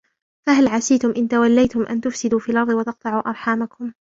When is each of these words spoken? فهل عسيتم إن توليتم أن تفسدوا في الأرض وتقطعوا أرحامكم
فهل 0.47 0.67
عسيتم 0.67 1.13
إن 1.17 1.27
توليتم 1.27 1.83
أن 1.83 2.01
تفسدوا 2.01 2.39
في 2.39 2.51
الأرض 2.51 2.69
وتقطعوا 2.69 3.29
أرحامكم 3.29 3.93